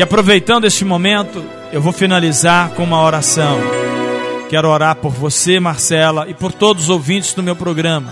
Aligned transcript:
E 0.00 0.02
aproveitando 0.02 0.64
este 0.64 0.82
momento, 0.82 1.44
eu 1.70 1.82
vou 1.82 1.92
finalizar 1.92 2.70
com 2.70 2.84
uma 2.84 3.02
oração. 3.02 3.58
Quero 4.48 4.66
orar 4.66 4.96
por 4.96 5.12
você, 5.12 5.60
Marcela, 5.60 6.26
e 6.26 6.32
por 6.32 6.54
todos 6.54 6.84
os 6.84 6.88
ouvintes 6.88 7.34
do 7.34 7.42
meu 7.42 7.54
programa. 7.54 8.10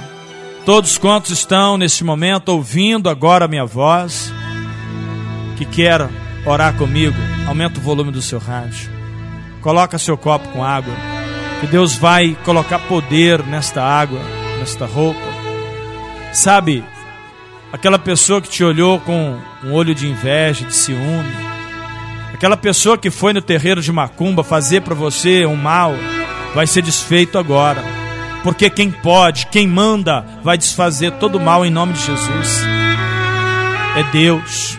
Todos 0.66 0.98
quantos 0.98 1.30
estão 1.30 1.78
neste 1.78 2.04
momento 2.04 2.50
ouvindo 2.50 3.08
agora 3.08 3.46
a 3.46 3.48
minha 3.48 3.64
voz, 3.64 4.30
que 5.56 5.64
quer 5.64 6.06
orar 6.44 6.76
comigo, 6.76 7.16
aumenta 7.46 7.78
o 7.78 7.82
volume 7.82 8.12
do 8.12 8.20
seu 8.20 8.38
rádio. 8.38 8.90
Coloca 9.62 9.96
seu 9.96 10.18
copo 10.18 10.46
com 10.48 10.62
água, 10.62 10.92
que 11.58 11.66
Deus 11.66 11.96
vai 11.96 12.36
colocar 12.44 12.80
poder 12.80 13.42
nesta 13.44 13.82
água, 13.82 14.20
nesta 14.58 14.84
roupa. 14.84 15.26
Sabe, 16.34 16.84
aquela 17.72 17.98
pessoa 17.98 18.42
que 18.42 18.50
te 18.50 18.62
olhou 18.62 19.00
com 19.00 19.38
um 19.64 19.72
olho 19.72 19.94
de 19.94 20.06
inveja, 20.06 20.66
de 20.66 20.76
ciúme, 20.76 21.48
aquela 22.38 22.56
pessoa 22.56 22.96
que 22.96 23.10
foi 23.10 23.32
no 23.32 23.42
terreiro 23.42 23.82
de 23.82 23.90
macumba 23.90 24.44
fazer 24.44 24.82
para 24.82 24.94
você 24.94 25.44
um 25.44 25.56
mal, 25.56 25.92
vai 26.54 26.68
ser 26.68 26.82
desfeito 26.82 27.36
agora. 27.36 27.82
Porque 28.44 28.70
quem 28.70 28.92
pode, 28.92 29.48
quem 29.48 29.66
manda, 29.66 30.24
vai 30.44 30.56
desfazer 30.56 31.10
todo 31.14 31.34
o 31.34 31.40
mal 31.40 31.66
em 31.66 31.70
nome 31.70 31.94
de 31.94 31.98
Jesus. 31.98 32.62
É 33.96 34.04
Deus. 34.12 34.78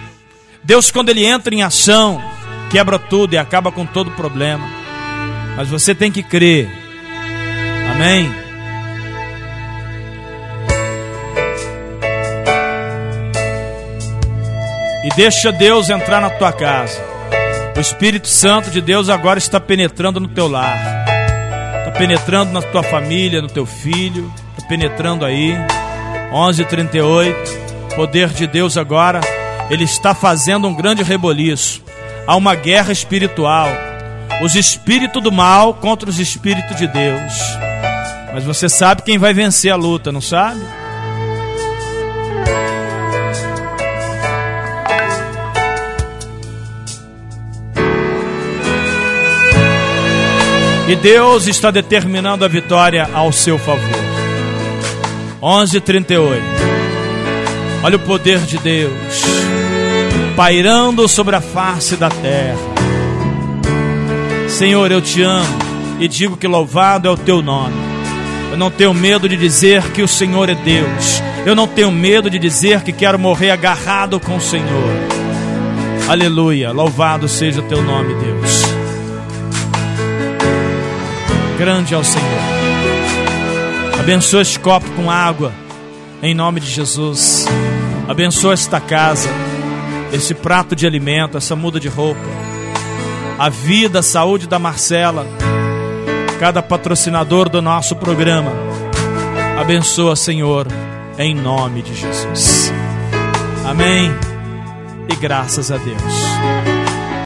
Deus, 0.63 0.89
quando 0.89 1.09
Ele 1.09 1.25
entra 1.25 1.53
em 1.53 1.61
ação, 1.61 2.23
quebra 2.71 2.97
tudo 2.97 3.33
e 3.33 3.37
acaba 3.37 3.73
com 3.73 3.85
todo 3.85 4.09
problema. 4.11 4.65
Mas 5.57 5.67
você 5.67 5.93
tem 5.93 6.09
que 6.09 6.23
crer. 6.23 6.71
Amém. 7.91 8.33
E 15.03 15.09
deixa 15.17 15.51
Deus 15.51 15.89
entrar 15.89 16.21
na 16.21 16.29
tua 16.29 16.53
casa. 16.53 17.08
O 17.79 17.81
Espírito 17.81 18.27
Santo 18.27 18.69
de 18.69 18.81
Deus 18.81 19.07
agora 19.07 19.39
está 19.39 19.57
penetrando 19.57 20.19
no 20.19 20.27
teu 20.27 20.49
lar. 20.49 20.75
Está 21.77 21.91
penetrando 21.97 22.51
na 22.51 22.61
tua 22.61 22.83
família, 22.83 23.41
no 23.41 23.47
teu 23.47 23.65
filho. 23.65 24.29
Está 24.49 24.67
penetrando 24.67 25.23
aí. 25.23 25.55
11:38. 26.29 27.95
Poder 27.95 28.27
de 28.31 28.47
Deus 28.47 28.75
agora, 28.75 29.21
ele 29.69 29.85
está 29.85 30.13
fazendo 30.13 30.67
um 30.67 30.75
grande 30.75 31.03
reboliço. 31.03 31.81
Há 32.27 32.35
uma 32.35 32.53
guerra 32.53 32.91
espiritual. 32.91 33.69
Os 34.43 34.55
espíritos 34.55 35.23
do 35.23 35.31
mal 35.31 35.73
contra 35.73 36.09
os 36.09 36.19
espíritos 36.19 36.75
de 36.75 36.85
Deus. 36.85 37.33
Mas 38.33 38.43
você 38.43 38.67
sabe 38.67 39.03
quem 39.03 39.17
vai 39.17 39.33
vencer 39.33 39.71
a 39.71 39.77
luta, 39.77 40.11
não 40.11 40.19
sabe? 40.19 40.59
E 50.89 50.95
Deus 50.95 51.45
está 51.45 51.69
determinando 51.69 52.43
a 52.43 52.47
vitória 52.47 53.07
ao 53.13 53.31
seu 53.31 53.59
favor. 53.59 53.99
11:38. 55.39 56.41
Olha 57.83 57.95
o 57.95 57.99
poder 57.99 58.39
de 58.39 58.57
Deus 58.57 59.49
pairando 60.35 61.05
sobre 61.05 61.35
a 61.35 61.41
face 61.41 61.97
da 61.97 62.09
terra. 62.09 62.57
Senhor, 64.47 64.89
eu 64.89 65.01
te 65.01 65.21
amo 65.21 65.45
e 65.99 66.07
digo 66.07 66.37
que 66.37 66.47
louvado 66.47 67.09
é 67.09 67.11
o 67.11 67.17
teu 67.17 67.41
nome. 67.41 67.75
Eu 68.49 68.57
não 68.57 68.71
tenho 68.71 68.93
medo 68.93 69.27
de 69.27 69.35
dizer 69.35 69.83
que 69.91 70.01
o 70.01 70.07
Senhor 70.07 70.49
é 70.49 70.55
Deus. 70.55 71.21
Eu 71.45 71.55
não 71.55 71.67
tenho 71.67 71.91
medo 71.91 72.29
de 72.29 72.39
dizer 72.39 72.81
que 72.81 72.93
quero 72.93 73.19
morrer 73.19 73.51
agarrado 73.51 74.17
com 74.19 74.37
o 74.37 74.41
Senhor. 74.41 74.89
Aleluia. 76.07 76.71
Louvado 76.71 77.27
seja 77.27 77.59
o 77.59 77.63
teu 77.63 77.83
nome, 77.83 78.15
Deus. 78.15 78.78
Grande 81.59 81.93
é 81.93 81.97
o 81.97 82.03
Senhor. 82.05 82.39
Abençoa 83.99 84.41
este 84.41 84.57
copo 84.57 84.89
com 84.91 85.11
água, 85.11 85.51
em 86.23 86.33
nome 86.33 86.61
de 86.61 86.67
Jesus. 86.67 87.45
Abençoa 88.07 88.53
esta 88.53 88.79
casa, 88.79 89.27
esse 90.13 90.33
prato 90.33 90.73
de 90.73 90.87
alimento, 90.87 91.37
essa 91.37 91.57
muda 91.57 91.77
de 91.77 91.89
roupa. 91.89 92.21
A 93.37 93.49
vida, 93.49 93.99
a 93.99 94.01
saúde 94.01 94.47
da 94.47 94.57
Marcela, 94.57 95.27
cada 96.39 96.63
patrocinador 96.63 97.49
do 97.49 97.61
nosso 97.61 97.93
programa. 97.97 98.53
Abençoa, 99.59 100.15
Senhor, 100.15 100.65
em 101.17 101.35
nome 101.35 101.81
de 101.81 101.93
Jesus. 101.93 102.71
Amém. 103.65 104.09
E 105.11 105.15
graças 105.17 105.73
a 105.73 105.75
Deus. 105.75 106.78